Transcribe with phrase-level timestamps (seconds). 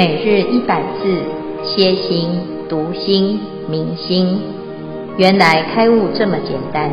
[0.00, 1.02] 每日一百字，
[1.62, 2.30] 歇心、
[2.70, 4.40] 读心、明心，
[5.18, 6.90] 原来开悟这么简单。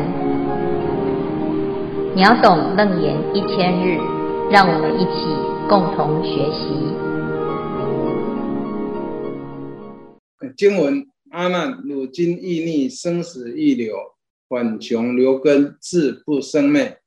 [2.14, 3.96] 秒懂楞严一千日，
[4.50, 5.24] 让我们一起
[5.70, 6.68] 共同学习。
[10.54, 13.96] 经文：阿难，汝今忆逆生死欲流，
[14.50, 16.98] 反穷流根，自不生灭。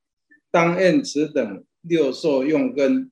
[0.49, 3.11] 当愿此等六受用根。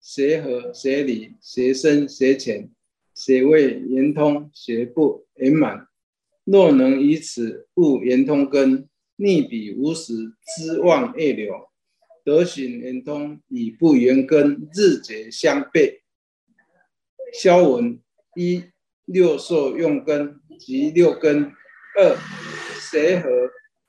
[0.00, 2.70] 谁合谁离，谁深谁浅，
[3.14, 5.86] 谁为圆通，谁不圆满？
[6.44, 10.14] 若能以此悟圆通根，逆彼无时
[10.56, 11.68] 知妄业流，
[12.24, 16.00] 得行圆通，与不圆根日节相悖。
[17.32, 18.00] 消文
[18.34, 18.64] 一
[19.04, 21.52] 六受用根及六根
[21.96, 22.16] 二
[22.90, 23.28] 谁合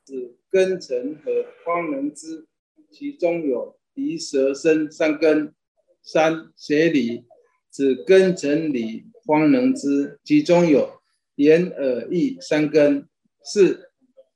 [0.05, 1.31] 指根尘和
[1.63, 2.45] 方能知，
[2.91, 5.55] 其中有鼻舌身三根。
[6.03, 7.25] 三学理，
[7.71, 11.01] 指根成理方能知，其中有
[11.35, 13.07] 眼耳意三根。
[13.43, 13.89] 四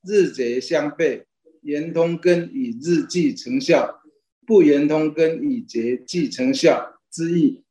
[0.03, 1.25] 日节相悖，
[1.61, 4.01] 言通根以日计成效，
[4.47, 7.63] 不言通根以节计成效之意。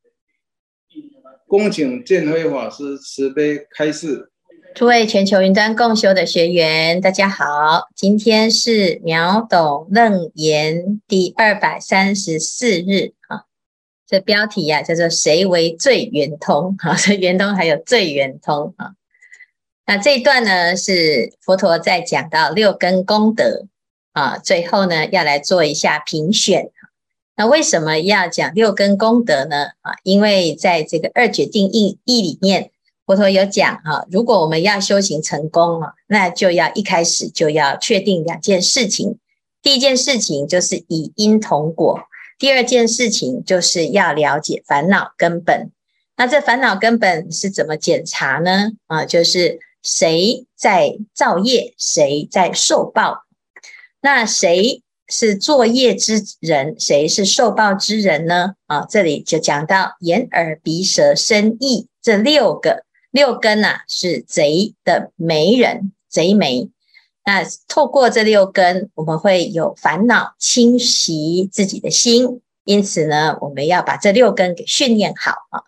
[1.48, 4.30] 恭请建辉法师慈悲开示。
[4.74, 13.44] 诸位全球云端共修的学员，大家好，今天是秒懂楞严第二百三十四日啊。
[14.14, 18.92] 的标题呀、叫做“谁为最圆通”啊，所以圆通还有最圆通啊。
[19.86, 23.66] 那这一段呢，是佛陀在讲到六根功德
[24.12, 26.70] 啊，最后呢要来做一下评选。
[27.36, 29.66] 那为什么要讲六根功德呢？
[29.82, 32.70] 啊，因为在这个二决定义义里面，
[33.04, 39.18] 佛陀有讲啊，如果我们要修行成功啊，那就要一开始就要确定两件事情。
[39.60, 42.00] 第一件事情就是以因同果。
[42.38, 45.70] 第二件事情就是要了解烦恼根本。
[46.16, 48.70] 那这烦恼根本是怎么检查呢？
[48.86, 53.24] 啊，就是谁在造业，谁在受报。
[54.00, 58.54] 那谁是作业之人，谁是受报之人呢？
[58.66, 66.70] 啊，这里就讲到眼耳鼻舌身意这六个六根啊，是贼的媒人，贼媒。
[67.24, 75.62] 那透过这六根，我们会有烦恼侵袭自己的心，因此呢，我们要把这六根给训练好啊。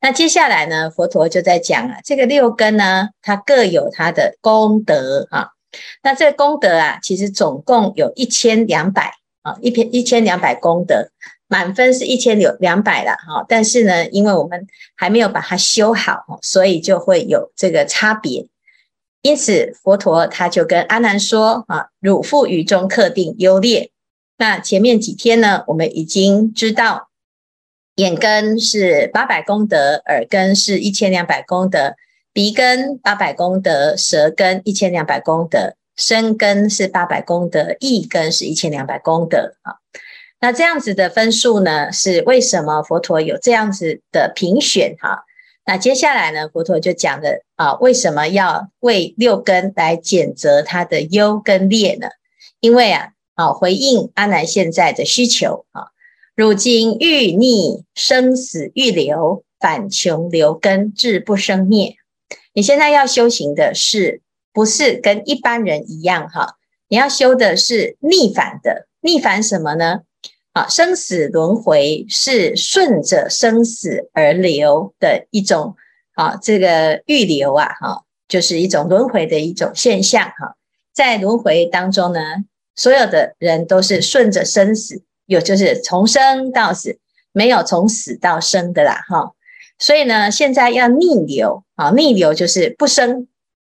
[0.00, 5.48] 那接下来呢，佛陀就在讲啊，这个六根呢，它各有它的功德啊。
[6.02, 9.12] 那这个功德啊，其实总共有一千两百
[9.42, 11.08] 啊，一篇一千两百功德，
[11.48, 13.44] 满分是一千两两百了哈。
[13.48, 18.46] 但是呢，因为我们还没有把它修好，所以就会有这个差别。
[19.22, 23.92] 因此，佛陀他就跟阿难说：“啊，汝复于中克定优劣。
[24.36, 27.08] 那前面几天呢，我们已经知道，
[27.94, 31.94] 眼根是八百功德，耳根是一千两百功德，
[32.32, 39.54] 鼻根八百功德，舌根一千两百功德，身根是八百功德，意根是一千两百功德。
[39.62, 39.76] 啊，
[40.40, 44.96] 那这样子的分数呢，是为什么佛陀有这样子的评选？
[44.98, 45.26] 哈。”
[45.64, 52.08] 那接下来呢，佛陀就讲了啊，为什么要为六根来检择它的优跟劣呢？
[52.58, 55.86] 因为啊，啊回应阿难现在的需求啊，
[56.34, 61.94] 如今欲逆生死欲流，反穷流根，自不生灭。
[62.54, 64.20] 你现在要修行的是，
[64.52, 66.56] 不是跟一般人一样哈？
[66.88, 70.00] 你要修的是逆反的，逆反什么呢？
[70.52, 75.74] 啊，生死轮回是顺着生死而流的一种
[76.14, 80.56] 啊，这个欲流啊，哈，就是一种轮回的一种现象哈。
[80.92, 82.20] 在轮回当中呢，
[82.76, 86.98] 所有的人都是顺着生死，有就是从生到死，
[87.32, 89.32] 没有从死到生的啦，哈。
[89.78, 93.26] 所以呢，现在要逆流啊，逆流就是不生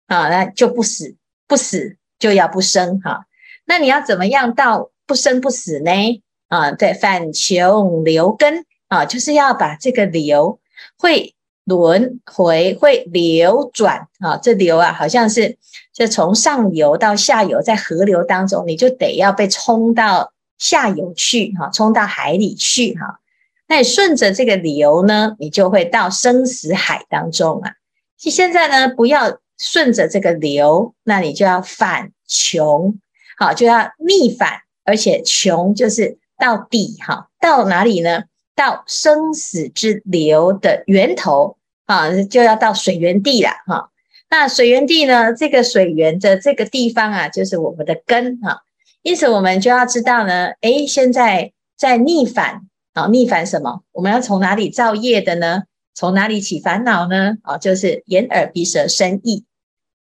[0.07, 1.15] 啊，那就不死，
[1.47, 3.27] 不死就要不生哈。
[3.65, 6.21] 那你要怎么样到不生不死呢？
[6.47, 10.59] 啊，对，反穷流根啊，就是要把这个流
[10.97, 11.33] 会
[11.63, 15.57] 轮回、会流转啊，这流啊，好像是
[15.91, 23.19] 就从上游到下游，在河流当中，你就得要被冲到下游去哈，冲到海里去哈。
[23.67, 27.71] 那你顺着这个流呢，你就会到生死海当中啊。
[28.17, 32.99] 现在呢，不要顺着这个流，那你就要反穷，
[33.37, 36.19] 好，就要逆反，而且穷就是。
[36.45, 38.25] 到底哈，到哪里呢？
[38.55, 41.57] 到生死之流的源头
[41.87, 43.89] 啊，就要到水源地了哈。
[44.29, 45.33] 那水源地呢？
[45.33, 48.61] 这个水源的这个地方啊，就是我们的根哈。
[49.01, 52.61] 因此，我们就要知道呢，诶，现在在逆反
[52.93, 53.81] 啊，逆反什么？
[53.91, 55.63] 我们要从哪里造业的呢？
[55.95, 57.37] 从哪里起烦恼呢？
[57.41, 59.45] 啊，就是眼耳鼻舌身意。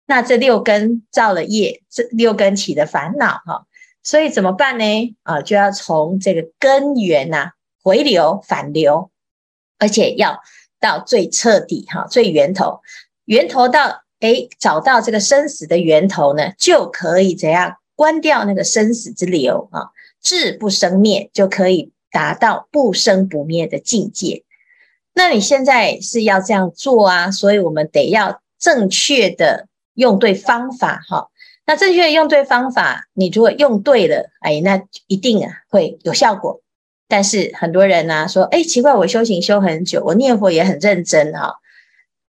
[0.05, 3.65] 那这六根造了业，这六根起的烦恼哈。
[4.05, 5.15] 所以怎么办呢？
[5.23, 9.09] 啊，就要从这个根源呐回流反流，
[9.79, 10.39] 而且要
[10.79, 12.81] 到最彻底哈，最源头，
[13.25, 19.89] 源头到诶，找到这个生死的源头呢，就可以怎样关掉那个生死之流啊，
[20.21, 24.43] 智不生灭，就可以达到不生不灭的境界。
[25.13, 31.29] 那你现在是要这样做啊，所以我们得要正确的用对方法哈。
[31.67, 36.61] 那正确的用对方法，你如果用对了，哎，那一定啊会有效果。
[37.07, 41.55] 但是很多人呢、啊、说，哎，奇怪，我修行修很久，我念佛也很认真哈，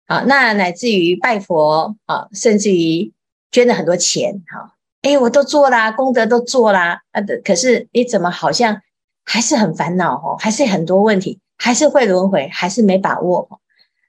[0.07, 3.13] 啊，那乃至于拜佛啊，甚至于
[3.51, 8.83] 捐了很多钱哈，哎，我都做啦，功德都做啦，啊，可是你怎么好像
[9.25, 13.61] 还是很烦恼哦，还是很多问题，还是会轮回，还是没把握。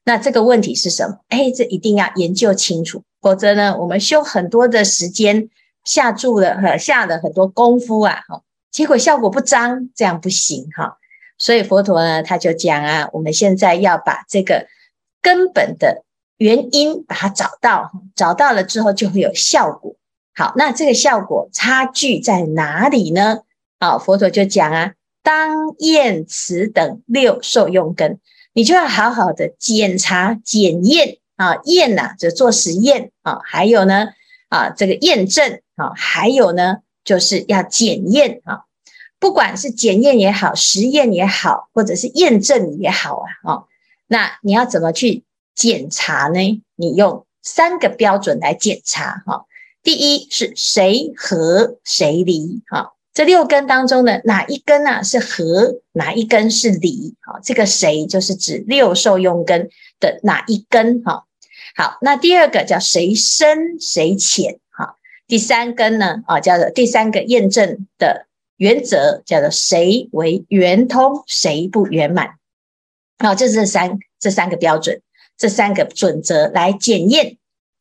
[0.04, 1.20] 那这个问题是什么？
[1.30, 3.04] 哎，这一定要研究清楚。
[3.22, 5.50] 否则呢，我们修很多的时间
[5.84, 8.42] 下注了哈，下了很多功夫啊，哈，
[8.72, 10.98] 结果效果不彰，这样不行哈。
[11.38, 14.68] 所以佛陀呢，他就讲啊，我们现在要把这个
[15.22, 16.04] 根本的
[16.38, 19.96] 原因把它找到，找到了之后就会有效果。
[20.36, 23.40] 好，那这个效果差距在哪里呢？
[23.80, 24.94] 啊，佛陀就讲啊，
[25.24, 28.20] 当验此等六受用根，
[28.54, 31.18] 你就要好好的检查检验。
[31.38, 34.10] 啊，验呐、啊，就做实验啊，还有呢，
[34.50, 38.66] 啊，这个验证啊，还有呢，就是要检验啊，
[39.20, 43.64] 不管是检验也好，实验也好，或者是验证也好啊，啊，
[44.08, 45.24] 那你要怎么去
[45.56, 46.62] 检查呢？
[46.76, 49.42] 你用三个标准来检查哈、啊。
[49.84, 57.16] 第一是谁和谁离哈，这六根当中呢哪一根啊是和，哪一根是离？
[57.22, 59.70] 哈，这个谁就是指六受用根
[60.00, 61.26] 的哪一根哈。
[61.76, 64.98] 好，那第二个叫谁深谁浅，哈，
[65.28, 68.28] 第三根呢，啊，叫做第三个验证的
[68.58, 72.36] 原则，叫做谁为圆通，谁不圆满，
[73.20, 75.02] 好，这是三这三个标准，
[75.38, 77.38] 这三个准则来检验，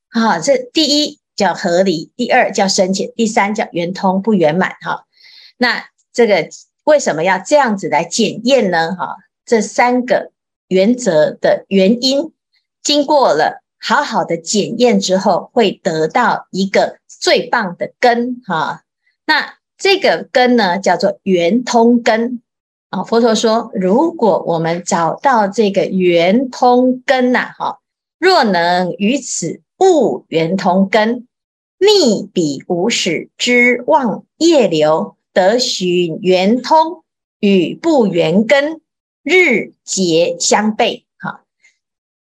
[0.09, 5.07] 啊，这第一叫合理，第二叫深浅，第三叫圆通不圆满，哈，
[5.57, 6.49] 那这个
[6.85, 8.95] 为什么要这样子来检验呢？
[8.95, 9.17] 哈，
[9.47, 10.33] 这三个
[10.69, 12.33] 原则的原因，
[12.83, 13.63] 经过了。
[13.79, 18.83] 好好的检验之后，会得到一个最棒的根哈。
[19.27, 22.43] 那这个根呢，叫做圆通根
[22.91, 23.05] 啊。
[23.05, 27.79] 佛陀说，如果我们找到这个圆通根呐，哈，
[28.19, 31.29] 若能于此悟圆通根，
[31.79, 37.05] 逆彼无始之妄业流，得寻圆通
[37.39, 38.81] 与不圆根，
[39.27, 41.03] 日结相悖。
[41.19, 41.43] 哈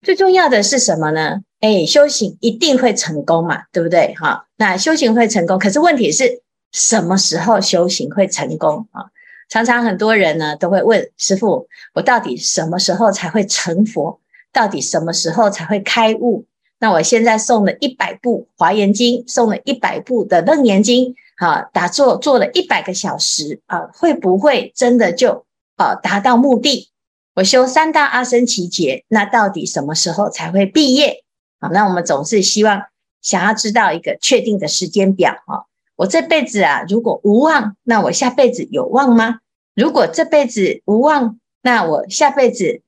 [0.01, 1.41] 最重要的是什么呢？
[1.59, 4.15] 哎，修行一定会成功嘛，对不对？
[4.15, 6.41] 哈，那修行会成功，可是问题是
[6.71, 9.07] 什么时候修行会成功啊？
[9.49, 14.21] 常常很多人呢都会问师傅：我到底什么时候才会成佛？
[14.53, 16.45] 到底什么时候才会开悟？
[16.79, 25.43] 那我现在送了一百部华严经，送了一百部的楞严经，啊，打坐做了一百个小时啊，会不会真的就
[25.77, 26.89] 啊达到目的？
[27.35, 31.23] 我修三大阿僧祇劫，那到底什么时候才会毕业？
[31.59, 32.83] 好，那我们总是希望
[33.21, 35.65] 想要知道一个确定的时间表哈。
[35.95, 39.39] 我这辈子啊，如果无望，那我下辈子有望吗？
[39.75, 42.81] 如果这辈子无望，那我下辈子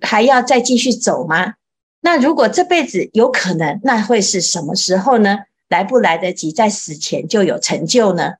[0.00, 1.54] 还要再继续走吗？
[2.00, 5.38] 那如果这辈子有可能，那会是什么时候呢？
[5.68, 8.34] 来不来得及在死前就有成就呢？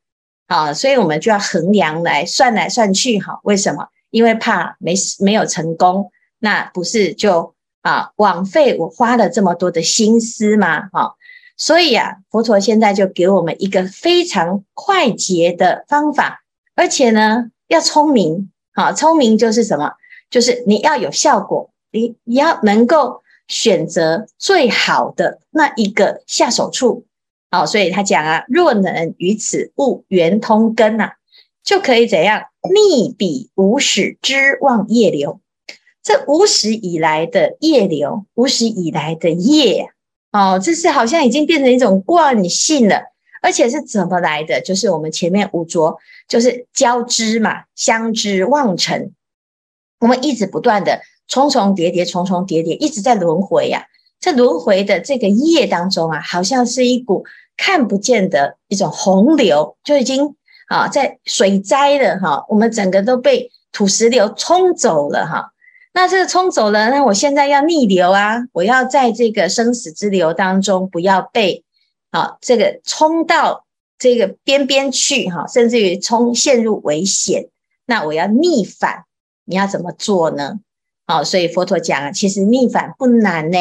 [0.52, 3.40] 啊，所以我们就要衡量来算来算去哈。
[3.42, 3.88] 为什么？
[4.11, 10.90] 因为怕没没有成功，那不是就啊枉费我花了这么多的心思吗？
[10.92, 11.14] 哈，
[11.56, 16.42] 所以啊，佛陀现在就给我们一个非常快捷的方法，
[16.75, 19.92] 而且呢要聪明，好，聪明就是什么？
[20.28, 27.06] 就是你要有效果，你你要能够选择最好的那一个下手处，
[27.52, 31.12] 好，所以他讲啊，若能于此悟圆通根呐、
[31.62, 35.38] 就可以怎样逆彼无始之妄业流？
[36.02, 39.90] 这无始以来的业流，无始以来的业
[40.32, 43.02] 哦，这是好像已经变成一种惯性了，
[43.42, 44.59] 而且是怎么来的？
[44.62, 49.12] 就是我们前面五浊，就是交织嘛，相知妄成，
[50.00, 53.88] 我们一直不断的重重叠叠，重重叠叠，一直在轮回呀。
[54.21, 57.25] 在轮回的这个业当中啊，好像是一股
[57.56, 60.35] 看不见的一种洪流，就已经。
[60.68, 65.52] 啊，在水灾了哈，我们整个都被土石流冲走了哈。
[65.92, 71.62] 那这个冲走了，那我现在要逆流啊，我要在这个生死之流当中不要被
[72.11, 73.66] 啊这个冲到
[73.99, 77.50] 这个边边去哈，甚至于冲陷入危险。
[77.85, 79.04] 那我要逆反，
[79.44, 80.61] 你要怎么做呢？
[81.06, 83.59] 好，所以佛陀讲啊，其实逆反不难呢，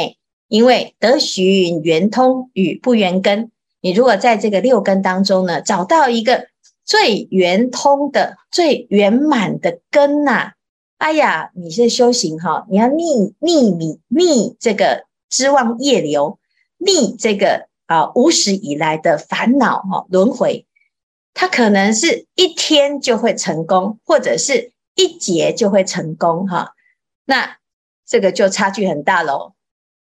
[0.47, 3.51] 因为得寻圆通与不圆根。
[3.81, 6.47] 你如果在这个六根当中呢，找到一个
[6.85, 10.53] 最圆通的、最圆满的根呐。
[10.97, 16.37] 哎呀，你是修行哈，你要逆逆你逆这个织网业流，
[16.77, 20.67] 逆这个啊无始以来的烦恼哈轮回，
[21.33, 26.73] 它可能是一天就会成功，或者是一劫就会成功哈。
[27.25, 27.57] 那
[28.05, 29.53] 这个就差距很大喽。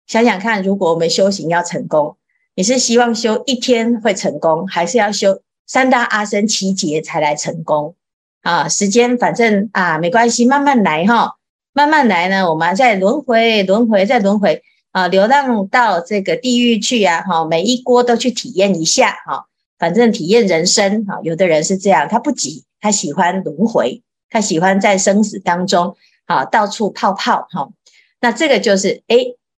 [0.05, 2.16] 想想看，如果我们修行要成功，
[2.57, 7.93] 你是希望修一天会成功，还是要修三大阿僧七劫才来成功？
[8.41, 11.35] 啊，时间反正啊没关系，慢慢来哈，
[11.71, 12.49] 慢慢来呢。
[12.49, 19.45] 我们再轮回，轮回再轮回啊，流浪到这个地狱去呀，哈，每一锅都去体验一下哈。
[19.77, 25.95] 反正体验人生哈，有的人是这样，他不急，他喜欢轮回，他喜欢在生死当中
[26.25, 27.69] 啊到处泡泡哈。
[28.19, 29.17] 那这个就是哎，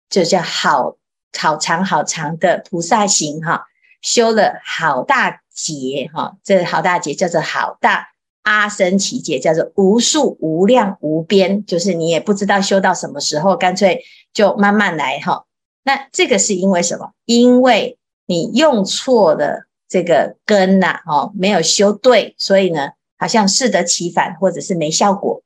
[0.09, 0.95] 就叫好
[1.37, 3.65] 好长好长的菩萨行哈，
[4.01, 8.09] 修了好大劫哈，这好大劫叫做好大。
[8.43, 15.43] 阿僧只劫叫做无数无量无边，就是你也不知道修到什么时候，干脆就慢慢来哈。
[15.83, 17.11] 那这个是因为什么？
[17.25, 25.41] 因为你用错了这个根呐，哦，没有修对，所以呢，好像适得其反，或者是没效果。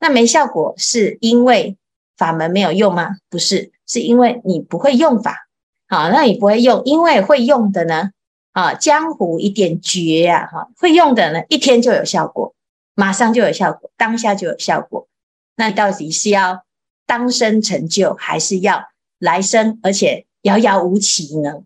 [0.00, 1.76] 那没效果是因为
[2.20, 3.16] 法门没有用吗？
[3.30, 5.48] 不是，是因为你不会用法。
[5.88, 8.10] 好，那你不会用，因为会用的呢？
[8.52, 12.54] 啊，江湖一点绝呀，哈，会用的呢，一天就有效果，
[12.94, 15.08] 马上就有效果，当下就有效果。
[15.56, 16.62] 那到底是要
[17.06, 18.84] 当生成就，还是要
[19.18, 21.62] 来生，而且遥遥无期呢？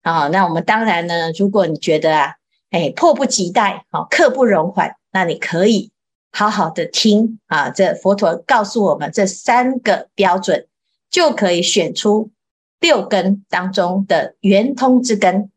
[0.00, 2.36] 啊，那我们当然呢，如果你觉得啊，
[2.70, 5.89] 哎，迫不及待，好，刻不容缓，那你可以
[6.32, 10.66] 好好的听啊，这佛陀告诉我们这三个标准，
[11.10, 12.30] 就可以选出
[12.78, 15.50] 六根当中的圆通之根。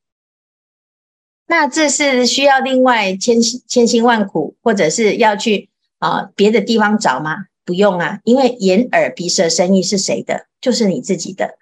[1.46, 7.46] 那这是需要另外千千辛万苦，或者是要去啊别的地方找吗？
[7.66, 10.48] 不用啊，因为眼耳鼻舌身意是谁的？
[10.60, 11.58] 就是你自己的。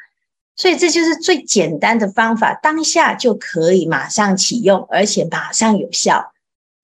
[0.55, 6.31] 所以这就是最简单的方法，当下就可以马上启用，而且马上有效。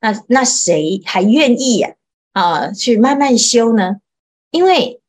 [0.02, 1.94] 那那谁还愿意呀？
[2.38, 3.98] 啊去慢慢修呢？
[4.52, 5.02] 因为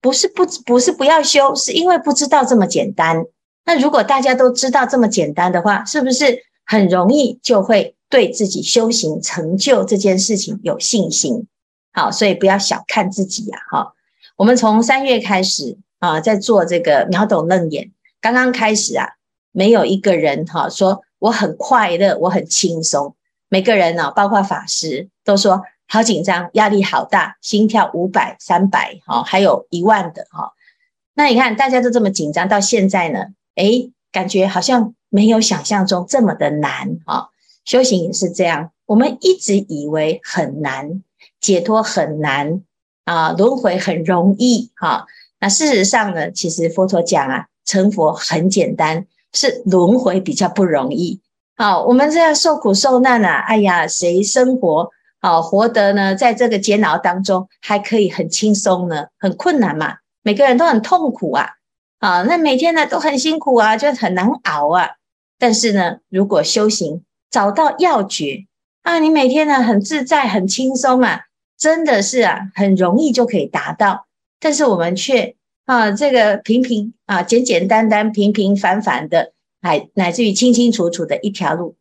[0.00, 3.24] 不是不不是不要修，是因为不知道这么简单。
[3.64, 6.42] 那如果大家都知道这么简单的话，是不是？
[6.66, 11.46] 很容易就会对自己修行成就这件事情有信心，
[11.92, 13.92] 好，所以不要小看自己呀，哈。
[14.36, 17.92] 我们从三月开始啊，在做这个秒懂楞严，
[18.22, 19.10] 刚刚开始啊，
[19.52, 23.14] 没有一个人哈说我很快乐，我很轻松。
[23.50, 30.52] 每个人呢，包括法师都说好紧张，压力好大，心跳五百、三百，哈，还有一万的哈。
[31.14, 34.94] 那你看大家都这么紧张，到现在呢，诶，感觉好像。
[35.10, 37.28] 没有想象中这么的难啊！
[37.64, 41.04] 修行也是这样，我们一直以为很难，
[41.40, 42.62] 解脱很难
[43.04, 45.06] 啊，轮回很容易哈。
[45.38, 51.20] 那事实上呢，其实佛陀讲啊，成佛很简单，是轮回比较不容易。
[51.56, 54.90] 好，我们这样受苦受难啊，哎呀，谁生活
[55.24, 56.14] 啊活得呢？
[56.14, 59.06] 在这个煎熬当中，还可以很轻松呢？
[59.18, 61.48] 很困难嘛，每个人都很痛苦啊！
[61.98, 64.90] 啊，那每天呢都很辛苦啊，就很难熬啊。
[65.38, 68.44] 但是呢，如果修行找到要诀
[68.82, 71.22] 啊，你每天呢很自在、很轻松啊，
[71.58, 74.06] 真的是啊，很容易就可以达到。
[74.38, 81.76] 但是我们却啊，这个平平啊、简简单单、平平凡凡的，乃乃至于清清楚楚的一条路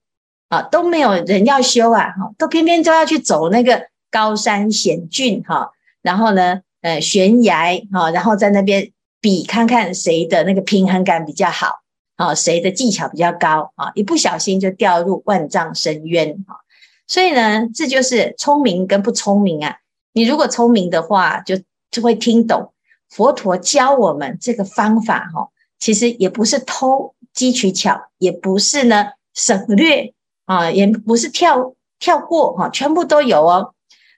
[0.49, 5.71] 啊，都没有人要修啊，哈，都偏偏都要去走那个高山险峻哈，
[6.01, 11.83] 然后呢，呃，悬崖哈，然后在那边比看看谁的那个平衡感比较好。
[12.15, 13.91] 啊，谁的技巧比较高啊？
[13.95, 16.61] 一不小心就掉入万丈深渊啊！
[17.07, 19.77] 所以呢，这就是聪明跟不聪明啊。
[20.13, 21.59] 你如果聪明的话，就
[21.89, 22.71] 就会听懂
[23.09, 25.49] 佛陀教我们这个方法哈。
[25.79, 30.12] 其实也不是偷机取巧，也不是呢省略
[30.45, 33.73] 啊，也不是跳跳过哈，全部都有哦。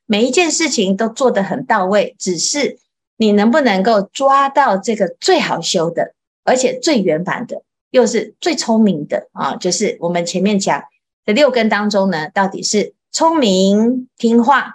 [0.06, 2.78] 每一件事情都做得很到位，只是
[3.18, 6.14] 你能不能够抓到这个最好修的，
[6.44, 7.64] 而且最圆满的。
[7.92, 10.84] 又是最聪明的啊，就是我们前面讲
[11.24, 14.74] 的六根当中呢，到底是聪明听话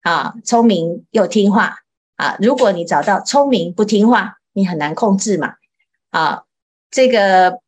[0.00, 1.80] 啊，聪明又听话
[2.16, 5.54] 啊，如果你找到聪明不听话，你很难控制嘛。
[6.10, 6.44] 啊，
[6.90, 7.60] 这个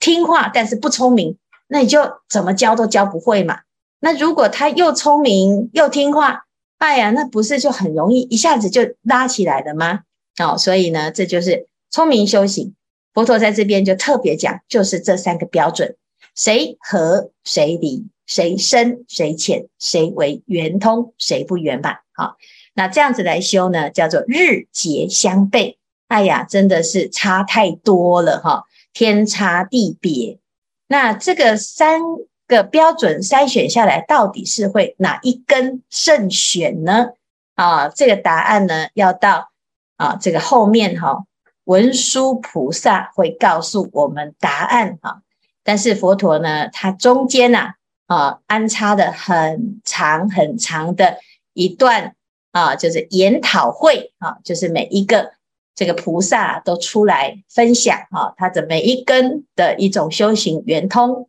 [0.00, 1.36] 听话但是不聪明，
[1.68, 3.60] 那你就怎么教都教不会嘛。
[4.00, 6.44] 那如果他又聪明又听话，
[6.78, 10.00] 哎呀，那不是就很容易一下子就拉起来了吗？
[10.38, 12.74] 哦，所以呢，这就是聪明修行。
[13.14, 15.96] 佛陀在这边就特别讲，就是这三个标准：
[16.34, 22.00] 谁合谁离，谁深谁浅，谁为圆通，谁不圆满。
[22.12, 22.36] 好，
[22.74, 25.76] 那这样子来修呢，叫做日节相悖。
[26.08, 30.38] 哎呀，真的是差太多了哈，天差地别。
[30.86, 32.00] 那这个三
[32.46, 37.08] 个标准筛选下来，到底是会哪一根胜选呢？
[37.54, 39.50] 啊，这个答案呢，要到
[39.96, 41.24] 啊这个后面哈。
[41.64, 45.22] 文殊菩萨会告诉我们答案哈，
[45.64, 47.74] 但是佛陀呢，他中间呐
[48.06, 51.18] 啊安插的很长很长的
[51.54, 52.14] 一段
[52.52, 55.32] 啊，就是研讨会啊，就是每一个
[55.76, 61.28] 这个菩萨都出来分享啊，他的每一根的一种修行圆通，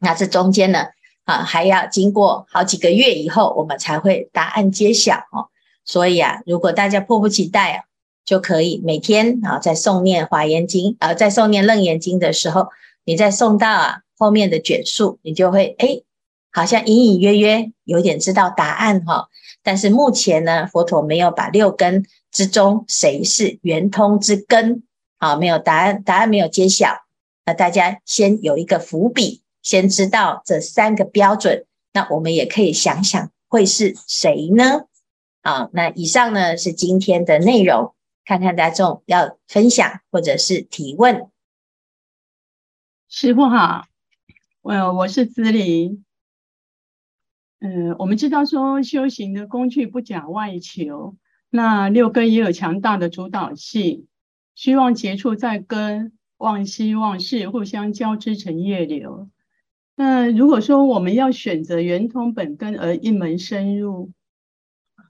[0.00, 0.88] 那这中间呢
[1.24, 5.48] 啊还要经过好几个月以后，我们才会答案揭晓哦。
[5.86, 7.84] 所以啊，如果大家迫不及待啊。
[8.22, 12.68] 就可以每天啊，在诵念华严经啊，在诵念楞严经的时候，
[13.04, 16.02] 你在诵到啊后面的卷数，你就会哎，
[16.52, 19.26] 好像隐隐约约有点知道答案哈。
[19.64, 24.82] 但是目前呢，佛陀没有把六根之中谁是圆通之根
[25.18, 27.04] 好，没有答案，答案没有揭晓。
[27.44, 34.86] 那大家先有一个伏笔，先知道这三个标准，那我们也可以想想会是谁呢？
[35.42, 37.94] 啊，那以上呢是今天的内容。
[38.22, 41.28] 看看大众要分享或者是提问。
[43.08, 43.86] 师傅好，
[44.60, 46.04] 我我是姿玲。
[47.58, 51.16] 嗯，我们知道说修行的工具不讲外求，
[51.50, 54.06] 那六根也有强大的主导性，
[54.54, 59.28] 希望结处在根，妄心妄事互相交织成业流。
[59.96, 64.12] 那如果说我们要选择圆通本根而一门深入。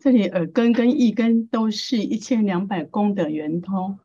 [0.02, 3.98] 这里耳根跟意根都是一千两百功德圆通。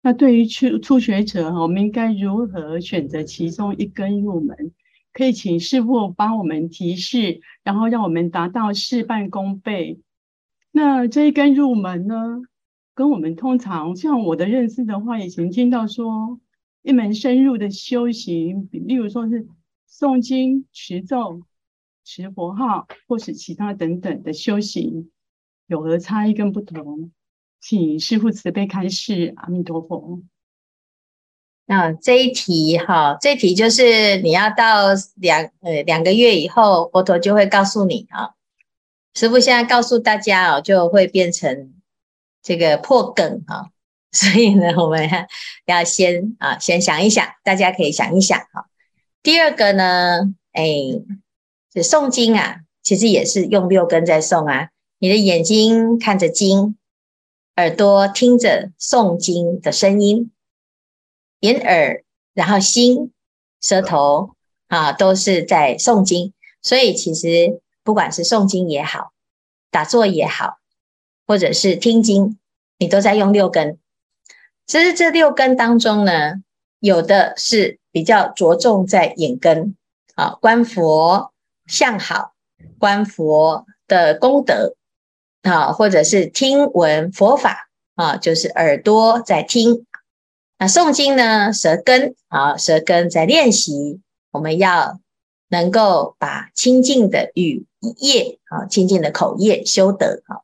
[0.00, 4.70] 那对于初初学者，我们应该如何选择其中一根入门？
[5.12, 9.98] 可以请师父帮我们提示，然后让我们达到事半功倍。
[10.76, 12.42] 那这一根入门呢，
[12.96, 16.40] 跟我们通常像我的认识的话，以前听到说
[16.82, 19.46] 一门深入的修行，例如说是
[19.88, 21.42] 诵经、持咒、
[22.04, 25.12] 持佛号，或是其他等等的修行。
[25.68, 27.12] 有何差异跟不同？
[27.60, 29.32] 请师父慈悲开示。
[29.36, 30.22] 阿弥陀佛。
[31.66, 38.34] 那这一题哈，这一题就是你要到两呃两个月以后，佛陀就会告诉你啊。
[39.14, 41.72] 师父现在告诉大家哦，就会变成
[42.42, 43.70] 这个破梗哈。
[44.14, 45.08] 所以呢，我们
[45.66, 48.68] 要先啊，先想一想，大家可以想一想哈。
[49.24, 50.20] 第二个呢，
[50.52, 50.64] 哎，
[51.72, 54.68] 这诵经啊，其实也是用六根在诵啊。
[55.00, 56.76] 你的眼睛看着经，
[57.56, 60.30] 耳朵听着诵经的声音，
[61.40, 63.12] 眼耳，然后心、
[63.60, 64.34] 舌头
[64.68, 66.32] 啊，都是在诵经。
[66.62, 69.12] 所以其实不管是诵经也好，
[69.70, 70.58] 打坐也好，
[71.26, 72.38] 或者是听经，
[72.78, 73.78] 你都在用六根。
[74.66, 76.42] 其实这六根当中呢，
[76.80, 79.76] 有的是比较着重在眼根
[80.16, 81.32] 啊，观佛
[81.66, 82.32] 相好，
[82.78, 84.74] 观佛的功德。
[85.42, 89.84] 啊，或者是听闻佛法啊，就是耳朵在听。
[90.58, 94.00] 那诵经呢，舌根啊，舌根在练习。
[94.30, 94.98] 我们要
[95.54, 97.64] 能够把清净的语
[98.00, 100.42] 业啊，清净的口业修得啊。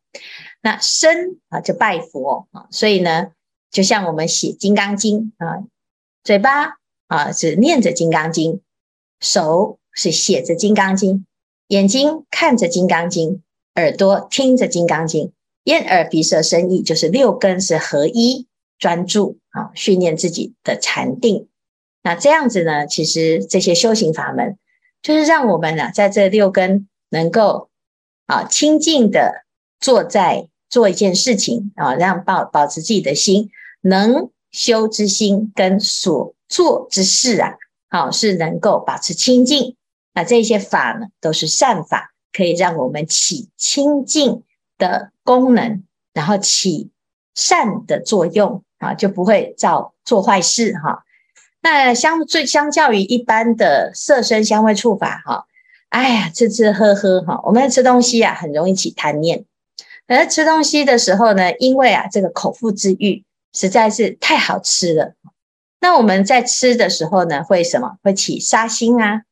[0.63, 2.69] 那身啊，就拜佛啊。
[2.71, 3.33] 所以呢，
[3.73, 5.65] 就像我们写《金刚经》啊，
[6.23, 6.77] 嘴巴
[7.09, 8.53] 啊是念着《金刚经》，
[9.21, 11.17] 手是写着《金刚经》，
[11.67, 13.31] 眼睛看着《金刚经》。
[13.77, 15.27] 耳朵听着《金刚经》，
[15.65, 18.47] 眼耳鼻舌身意，就是六根是合一
[18.79, 21.49] 专注啊，训练自己的禅定。
[22.03, 24.59] 那这样子呢，其实这些修行法门，
[25.03, 27.71] 就是让我们啊，在这六根能够
[28.27, 29.45] 啊清净的
[29.79, 37.57] 坐在做一件事情啊，让保保持自己的心能修之心跟所做之事啊，
[37.89, 39.77] 好是能够保持清净。
[40.13, 42.09] 那这些法呢，都是善法。
[42.33, 44.45] 可以让我们起清净
[44.79, 45.83] 的功能，
[46.13, 46.93] 然后起
[47.35, 51.03] 善的作用啊，就不会造做坏事哈。
[51.63, 55.47] 那相最相较于一般的色身香味触法哈，
[55.91, 59.45] 哎呀吃吃喝喝哈，我们吃东西啊很容易起贪念。
[60.07, 65.15] 而吃东西的时候呢，因为啊这个口腹之欲实在是太好吃了，
[65.81, 67.97] 那我们在吃的时候呢，会什么？
[68.03, 69.23] 会起杀心啊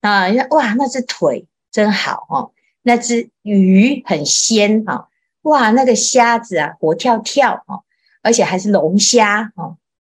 [0.00, 0.26] 啊！
[0.50, 5.06] 哇，那只腿真好哦，那只鱼很鲜啊，
[5.42, 7.84] 哇，那个虾子啊活跳跳哦，
[8.22, 9.78] 而且还是龙虾哦。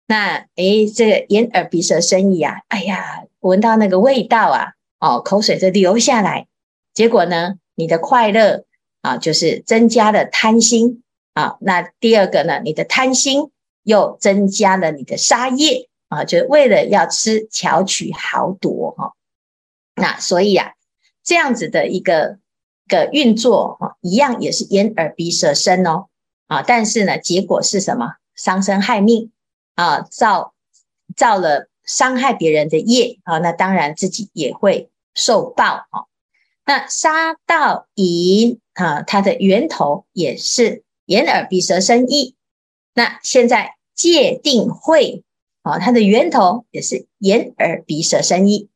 [0.09, 6.47] 那诶，这个眼耳鼻舌身意啊，哎呀，闻到那个味道啊，哦，口水就流下来。
[6.93, 8.63] 结果呢，你的快乐
[9.01, 11.57] 啊，就是增加了贪心啊。
[11.59, 13.51] 那第二个呢，你的贪心
[13.83, 19.11] 又增加了你的杀业啊，就是为了要吃巧取豪夺哈。
[19.95, 20.71] 那所以啊，
[21.21, 22.39] 这样子的一个
[22.87, 26.05] 个运作哈，一样也是眼耳鼻舌身哦
[26.47, 28.13] 啊，但是呢，结果是什么？
[28.35, 29.31] 伤身害命。
[29.77, 30.55] 啊，造
[31.15, 36.09] 造了伤害别人的业啊，那当然自己也会受报啊。
[36.65, 42.35] 那杀盗淫啊，它的源头也是眼耳鼻舌身意。
[42.95, 45.23] 那现在戒定慧
[45.61, 48.69] 啊，它的源头也是眼耳鼻舌身意。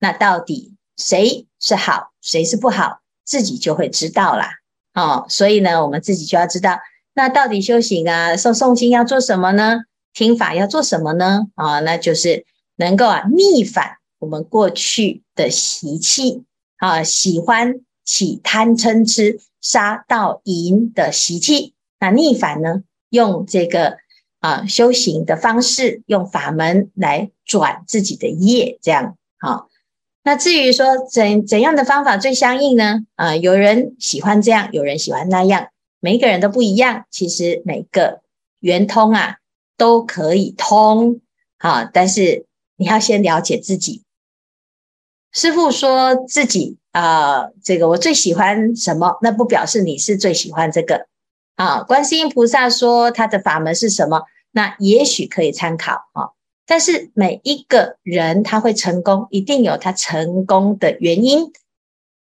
[0.00, 4.50] 那到底谁是好，谁是不好，自己就会知道啦。
[4.92, 6.80] 哦，所以呢，我们自己就要知道，
[7.14, 9.84] 那到底修行啊，诵诵经要做什么呢？
[10.18, 11.46] 听法要做什么呢？
[11.54, 16.42] 啊，那就是能够啊逆反我们过去的习气
[16.78, 21.74] 啊，喜欢起贪嗔痴杀盗淫的习气。
[22.00, 23.98] 那逆反呢，用这个
[24.40, 29.68] 啊修行的方式，用法门来转自己的业，这样好。
[30.24, 33.02] 那至于说怎怎样的方法最相应呢？
[33.14, 35.68] 啊，有人喜欢这样，有人喜欢那样，
[36.00, 37.04] 每一个人都不一样。
[37.08, 38.20] 其实每个
[38.58, 39.36] 圆通啊。
[39.78, 41.22] 都可以通，
[41.56, 42.44] 啊，但是
[42.76, 44.02] 你要先了解自己。
[45.32, 49.18] 师傅说自己啊、这个我最喜欢什么？
[49.22, 51.06] 那不表示你是最喜欢这个
[51.54, 51.82] 啊。
[51.84, 54.24] 观世音菩萨说他的法门是什么？
[54.50, 56.30] 那也许可以参考啊。
[56.66, 61.52] 但是每一个人他会成功，一定有他成功的原因。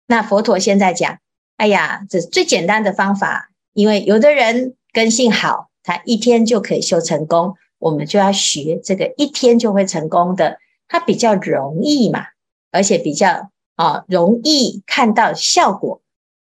[0.07, 1.19] 那佛陀现在讲，
[1.57, 5.69] 哎呀，这最简单的方法，因为有的人根性好。
[5.83, 12.25] 他一天就可以修成功，我们就要学这个一天就会成功的，它比较容易嘛，
[12.71, 16.01] 而且比较啊容易看到效果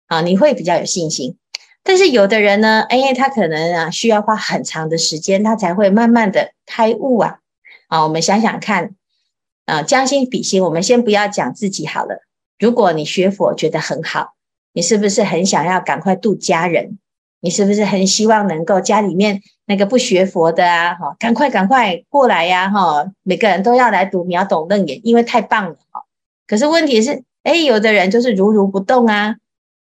[0.08, 1.38] 啊，你会比较有信心。
[1.82, 7.40] 但是有的人呢，因为，他可能啊需要花很长的时间，他才会慢慢的开悟啊。
[7.88, 8.96] 啊，我们想想看
[9.66, 12.24] 啊，将心比心，我们先不要讲自己好了。
[12.60, 14.34] 如果你学佛觉得很好，
[14.74, 17.00] 你是不是很想要赶快度家人？
[17.42, 26.04] 你是不是很希望能够家里面那个不学佛的啊，哈，赶快赶快过来呀，哈，每个人都要来读秒懂楞严，因为太棒了，哈。
[26.48, 29.36] 可是问题是，哎，有的人就是如如不动啊，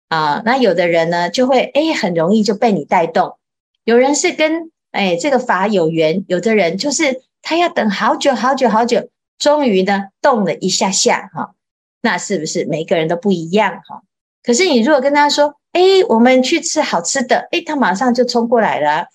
[0.09, 3.37] 啊，那有的人呢就会，哎，很容易就被你带动。
[3.83, 11.53] 有人是跟哎这个法有缘，有的人就是他要等好久好久好久，终于呢动了一下下，哈，
[12.01, 14.01] 那是不是每个人都不一样，哈？
[14.45, 19.07] 可是你如果跟他说，哎，我们去吃好吃的，哎，他马上就冲过来了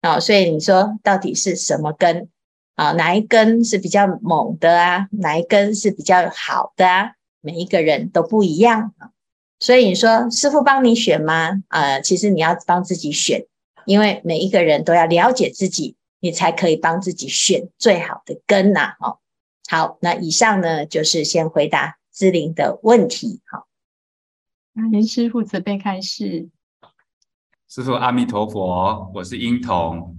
[0.00, 0.18] 啊！
[0.18, 2.28] 所以你说到底是什么根
[2.74, 2.92] 啊？
[2.92, 5.06] 哪一根是比较猛的啊？
[5.10, 7.12] 哪一根是比较好的啊？
[7.42, 9.10] 每一个人都不一样啊！
[9.60, 11.62] 所以你说师傅帮你选吗？
[11.68, 13.44] 啊，其实你要帮自己选，
[13.84, 18.96] 因为每一个人都要了解自己，你才可以帮自己选最好的根呐！
[19.00, 19.18] 哦，
[19.68, 23.67] 好，那以上呢就是先回答志玲的问题，好。
[24.86, 26.48] 林师傅慈悲开示，
[27.68, 30.16] 师傅阿弥陀佛，我是英童。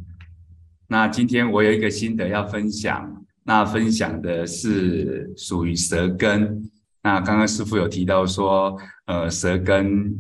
[0.88, 6.70] 那今天我有一个心得要分享，那分享的是属于舌根。
[7.02, 10.14] 那刚刚师傅有提到说，呃，舌根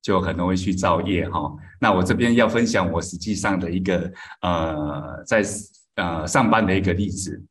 [0.00, 1.54] 就很容易去造业哈。
[1.78, 5.44] 那我这边要分享我实际上的一个呃，在
[5.96, 7.44] 呃上班的一个例子。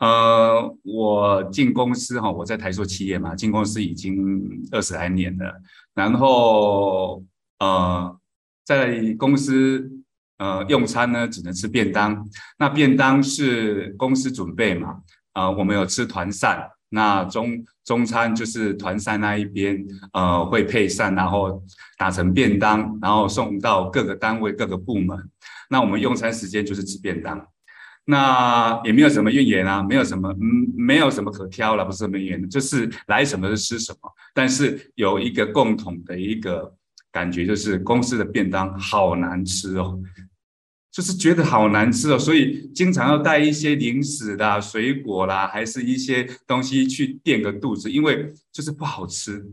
[0.00, 5.60] 呃，我进公司哈，我在台塑企业嘛，进公司已经二十来年了。
[5.94, 7.22] 然后
[7.58, 8.18] 呃，
[8.64, 9.90] 在公司
[10.38, 12.26] 呃用餐呢，只能吃便当。
[12.58, 14.88] 那便当是公司准备嘛，
[15.34, 16.66] 啊、呃，我们有吃团膳。
[16.92, 19.78] 那中中餐就是团膳那一边
[20.12, 21.62] 呃会配膳，然后
[21.98, 25.16] 打成便当，然后送到各个单位各个部门。
[25.68, 27.46] 那我们用餐时间就是吃便当。
[28.04, 34.10] 那也没有什么怨言啊，没有什么，嗯，没有什么可挑了，不是什么怨言，就是来什么就吃什么。
[34.34, 36.74] 但是有一个共同的一个
[37.12, 40.00] 感觉，就是公司的便当好难吃哦，
[40.90, 49.46] 就是觉得好难吃哦，所以经常要带一些零食啦、水果啦，还是一些东西去垫个肚子，因为就是不好吃。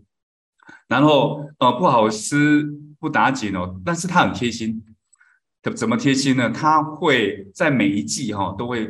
[0.88, 2.64] 然后呃不好吃
[3.00, 4.82] 不打紧哦，但是他很贴心，
[5.64, 6.50] 怎怎么贴心呢？
[6.50, 8.90] 他会在每一季哈、都会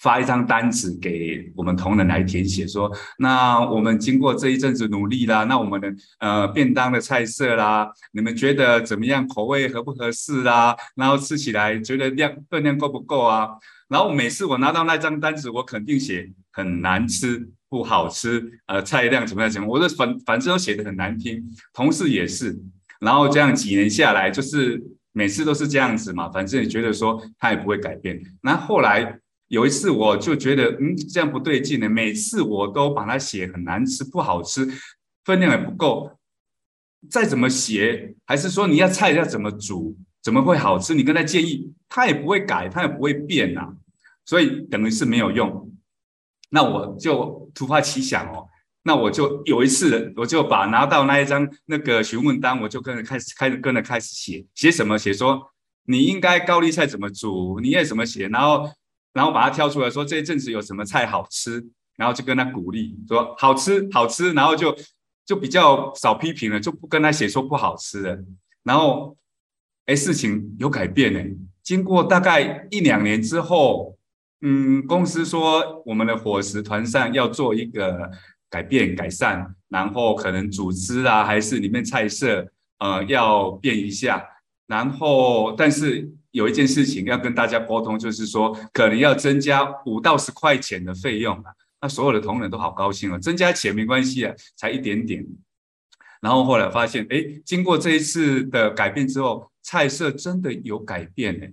[0.00, 9.26] 发一张单子给我们同仁来填写，说那我们经过这一阵子努力啦，那我们的呃便当的菜色啦，你们觉得怎么样？
[9.28, 10.76] 口味合不合适啦？
[10.96, 13.48] 然后吃起来觉得量分量够不够啊？
[13.88, 17.48] 然后每次我拿到那张单子，我肯定写很难吃。
[17.68, 19.50] 不好吃，呃，菜量怎么样？
[19.50, 19.68] 怎么样？
[19.68, 21.42] 我的反反正都写得很难听，
[21.74, 22.56] 同事也是。
[23.00, 24.80] 然后这样几年下来，就是
[25.16, 26.28] 每次都是这样子嘛。
[26.30, 28.20] 反正也觉得说他也不会改变。
[28.42, 31.88] 那后来有一次，我就觉得，嗯，这样不对劲呢。
[31.88, 34.68] 每次我都把它写很难吃，不好吃，
[35.24, 36.12] 分量也不够。
[37.08, 40.94] 再怎么写，还是说你要菜要怎么煮，怎么会好吃？
[40.94, 43.72] 你跟他建议，他也不会改，他也不会变呐、啊。
[44.24, 45.72] 所以等于是没有用。
[46.50, 48.48] 那我就突发奇想哦，
[48.86, 54.96] 那我就有一次，我就把拿到那一张那个询问单，我就跟着开始开始跟着开始写，写什么？
[54.96, 55.42] 写说
[55.86, 58.70] 你应该高丽菜怎么煮，你也怎么写，然后
[59.12, 64.72] 然后把它挑出来说这一阵子有什么菜好吃，然后就跟他鼓励说好吃好吃，然后就
[65.26, 68.16] 就比较少批评了，就不跟他写说不好吃了，
[68.62, 69.16] 然后
[69.86, 71.20] 哎事情有改变呢，
[71.60, 73.94] 经过大概一两年之后。
[74.42, 78.10] 嗯，公司说我们的伙食团上要做一个
[78.48, 82.46] 改变改善，然后可能组织啊，还是里面菜色，
[82.78, 84.24] 呃，要变一下。
[84.66, 91.52] 然后，但是有一件事情要跟大家沟通，就是说可能要增加五到十块钱的费用啊。
[91.80, 95.24] 那所有的同仁都好高兴哦，增加钱没关系啊，才一点点。
[96.20, 101.46] 然后后来发现，哎，经过这一次的改变之后，菜色真的有改变呢。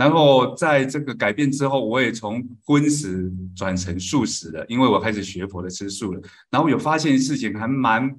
[0.00, 6.22] 然后在这个改变之后，我也从荤食转成素食了，因为我开始学佛的吃素了。
[6.48, 8.10] 然后有发现事情还蛮，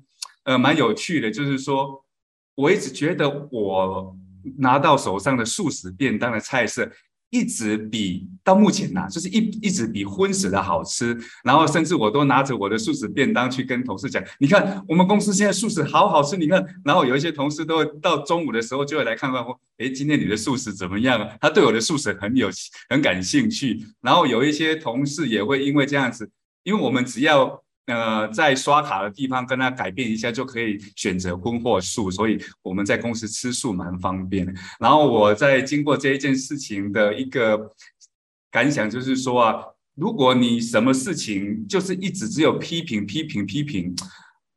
[0.44, 2.06] 呃，蛮有趣的，就是说，
[2.54, 4.15] 我一直觉得我
[4.60, 6.88] 拿到手上的素食便当的菜色。
[7.32, 21.36] 一直比到目前呐、啊，就是一一直比荤食的好吃，然后甚至我都拿着我的素食便当去跟同事讲，你看我们公司现在素食好好吃，你看，然后有一些同事都会到中午的时候就会来看看我，哎，今天你的素食怎么样啊？
[21.41, 22.50] 他对我的素食很有
[22.89, 26.30] 很感兴趣，然后有一些同事也会因为这样子，
[26.63, 27.63] 因为我们只要。
[27.88, 34.54] 呃，在刷卡的地方跟他改变一下就可以选择荤或素，所以我们在公司吃素蛮方便的。
[34.80, 37.70] 然后我在经过这一件事情的一个
[38.52, 39.63] 感想，就是说啊，
[39.96, 43.94] 如果你什么事情就是一直只有批评、批评、批评，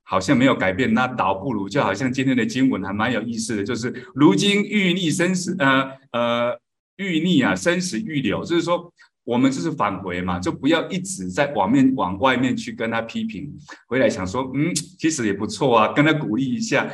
[0.02, 6.60] 好像没有改变，那倒不如就好像今天的经文还蛮有意思的，就是如今欲逆生死，呃呃，
[6.96, 8.92] 欲逆啊，生死欲流，就是说。
[9.24, 13.50] 我们就是返回嘛，就不要一直在往面往外面去跟他批评，
[13.88, 16.88] 回来想说，嗯，其实也不错啊，跟他鼓励一下，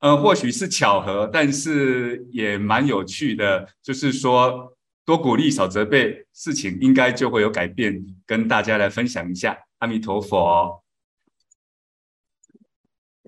[0.00, 9.56] 呃，或许是巧合，但是也蛮有趣的，就是说多鼓励少责备，事情应该就会有改变，跟大家来分享一下。
[9.78, 10.82] 阿弥陀佛。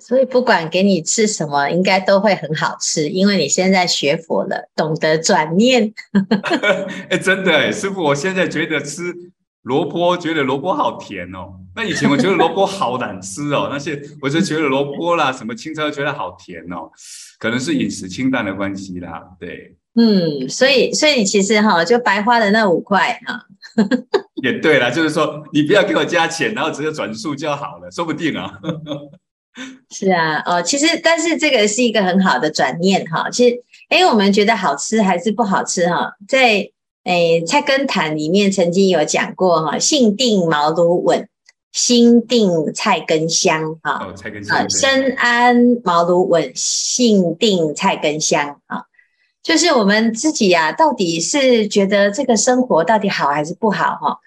[0.01, 5.93] 所以不管给你吃什么，应该都会很好吃，因为你现在学佛了，懂得转念。
[7.11, 9.15] 哎，真的哎，师傅，我现在觉得吃
[9.63, 11.55] 萝卜，觉得萝卜好甜哦。
[11.77, 16.91] 那以前我觉得萝卜好难吃哦，那些我就觉得萝卜啦，什么青菜都觉得好甜哦，
[17.39, 19.23] 可能是饮食清淡的关系啦。
[19.39, 23.47] 对，嗯，所以所以其实哈，就白花的那五块哈。
[24.43, 28.59] 也对啦，就是说你不要给我加钱，然后直接转素就好了，说不定啊。
[29.91, 33.29] 是啊，哦，其实但是这个是一个很好的转念哈。
[33.31, 36.13] 其实，哎，我们觉得好吃还是不好吃哈？
[36.29, 36.71] 在
[37.05, 41.29] 诶菜根谭里面曾经有讲过哈，性定茅庐稳，
[41.73, 44.07] 心定菜根香哈。
[44.07, 44.71] 哦，菜根香。
[44.71, 48.85] 身安茅庐稳，性定菜根香啊。
[49.43, 54.19] 就是我们自己呀、啊，到底是觉得这个生活到底好还是不好哈？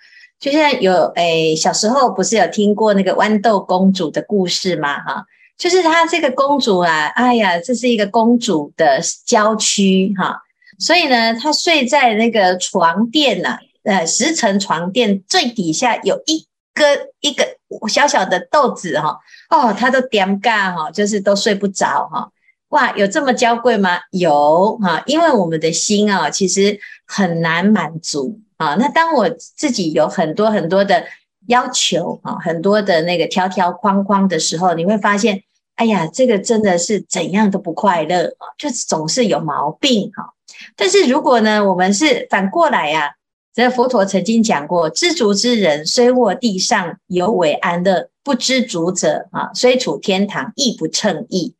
[0.43, 4.99] 就像有诶，小时候不是有听过那个豌豆公主的故事吗？
[4.99, 5.25] 哈，
[5.57, 10.41] 就是她这个公主啊，哎呀，这是一个公主的郊区哈，
[10.79, 16.83] 所以呢，她睡在那个床垫呐，呃，十层床垫最底下有一个
[17.21, 17.47] 一个
[17.87, 19.17] 小小的豆子哈，
[19.49, 22.29] 哦，她都点尬哈，就是都睡不着哈，
[22.73, 23.99] 哇，有这么娇贵吗？
[24.09, 28.39] 有哈，因为我们的心啊，其实很难满足。
[28.57, 31.03] 啊，那当我自己有很多很多的
[31.47, 35.43] 要求啊，很多的那个条条框框的时候，你会发现，
[35.75, 40.33] 哎呀，这个真的是怎样都不快乐啊，就总是有毛病哈。
[40.75, 43.11] 但是如果呢，我们是反过来呀，
[43.53, 51.53] 这佛陀曾经讲过，知足之人虽卧地上，犹为安乐；不知足者啊，虽处天堂亦不称意。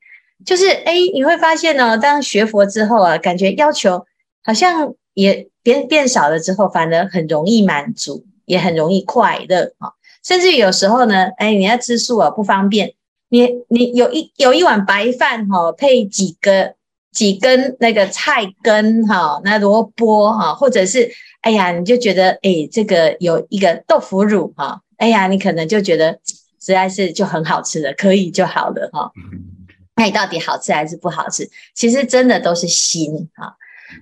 [0.46, 4.06] 就是哎，你会发现呢，当学佛之后啊，感觉要求
[4.44, 9.92] 好像也变变少了之后，反而很容易满足，也很容易快乐啊。
[10.24, 12.94] 甚至有时候呢，哎，你要吃素啊，不方便，
[13.30, 16.76] 你你有一有一碗白饭哈，配几个
[17.12, 26.20] 几根那个菜根哈，那萝卜哈，或者是哎呀，你就觉得哎，这个有一个豆腐乳哈，哎呀，你可能就觉得
[26.60, 29.12] 实在是就很好吃的，可以就好了哈。
[29.96, 31.50] 那你到底好吃还是不好吃？
[31.76, 33.54] 其实真的都是心啊。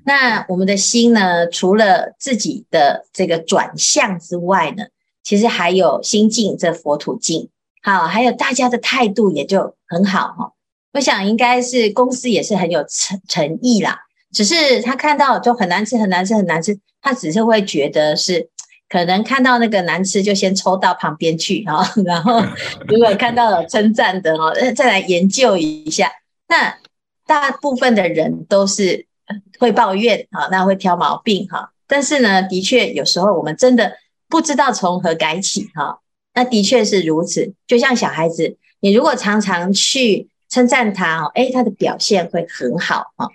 [0.06, 4.86] 那我们的心呢，除了自己的这个转向之外呢，
[5.24, 7.50] 其实还有心净这佛土净，
[7.84, 10.54] 好，还有大家的态度也就很好哈。
[10.94, 14.00] 我想应该是公司也是很有诚诚意啦，
[14.32, 18.50] 只是他看到就很难吃、很难吃、很难吃，他只是会觉得是。
[18.92, 22.42] 可能看到那个难吃，就先抽到旁边去哈， 然后
[22.90, 26.12] 如果看到有称赞的哦，再来研究一下。
[26.50, 26.78] 那
[27.26, 29.06] 大部分的人都是
[29.58, 31.72] 会抱怨哈，那会挑毛病哈。
[31.88, 33.94] 但是呢，的确有时候我们真的
[34.28, 36.00] 不知道从何改起哈。
[36.34, 43.30] 那的确是如此，就像小孩子，你如果常常去称赞他哦，诶，他的表现会很好哈。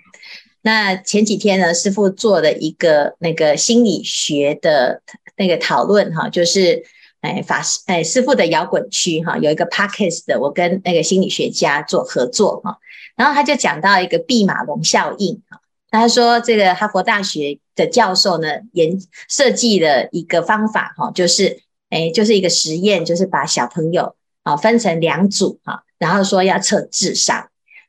[0.67, 5.01] 那前几天呢，师傅做了一个那个心理学的。
[5.39, 6.83] 那个讨论哈，就是
[7.21, 12.79] 哎法师哎师傅的摇滚区哈，有一个 podcast 的，我跟那个心理学家做合作哈，
[13.15, 18.99] 然后他就讲到一个毕马龙效应哈，他说这个哈佛大学的教授呢研
[19.29, 27.47] 设计了一个方法哈，就是哎就是一个实验，就是把小朋友啊分成两组哈，然后说要测智商，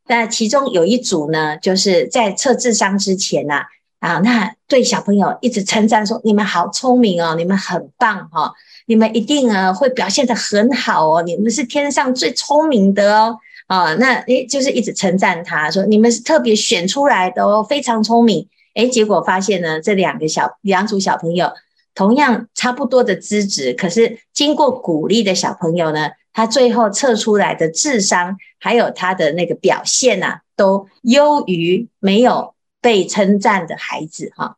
[0.08, 3.62] 那其中有一组呢，就是在测智商之前呐。
[4.00, 8.52] 啊，那对小朋友一直称赞说：“你们好聪明哦，你们很棒哈、哦，
[8.86, 21.50] 你们一定啊会表现得很好哦，你们是天上最聪明的哦。”啊，那诶，就是一直称赞他说：“你们是特别选出来的哦，非常聪明。”诶，结果发现呢，这两个小两组小朋友
[21.92, 32.54] 同样差不多的资质，可是经过鼓励的小朋友呢，他最后测出来的智商还有他的那个表现啊，都优于没有。
[32.80, 34.56] 被称赞的孩子哈，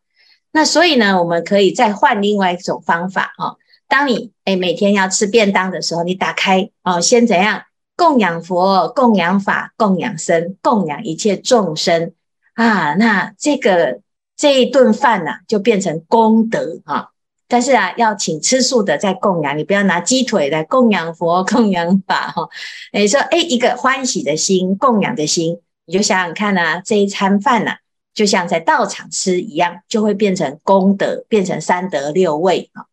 [0.53, 3.57] 那所以呢，我们可以再换另外一种方法哈。
[3.89, 7.63] 当你诶每天要吃便当的时候，你打开哦，先怎样
[7.97, 12.13] 供养佛、供养法、供养僧、供养一切众生
[12.53, 12.93] 啊？
[12.93, 14.03] 那这个
[14.37, 17.13] 这一顿饭呐，就变成功德哈。
[17.51, 22.49] 但是啊，要请吃素的在供养，你不要拿鸡腿来供养佛、供养法哈。
[22.93, 27.77] 你说诶一个欢喜的心、供养的心，你就想想看啊，这一餐饭呐。
[28.13, 32.85] 就像在道场吃一样，就会变成功德，变成三德六味啊。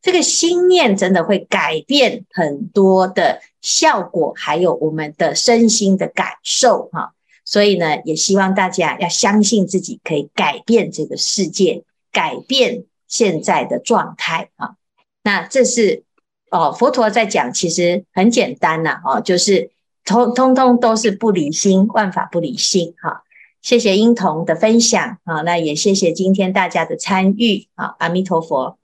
[0.00, 7.12] 这个心念真的会改变很多的效果，还有我们的身心的感受哈。
[7.44, 14.76] 所以呢，也希望大家要相信自己可以改变这个世界，改变现在的状态啊。
[15.24, 16.04] 那这是
[16.50, 19.70] 哦，佛陀在讲，其实很简单呐，哦，就是
[20.04, 23.24] 通通通都是不离心，万法不离心哈。
[23.62, 28.76] 谢谢英童的分享啊，那也谢谢今天大家的参与啊，阿弥陀佛。